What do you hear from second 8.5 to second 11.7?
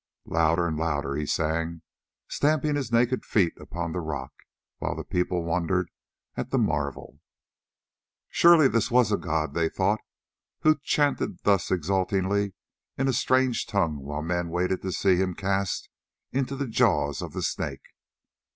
this was a god, they thought, who chanted thus